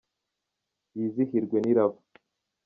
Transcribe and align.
Yizihirwe 0.97 1.57
n’iraba 1.59 1.97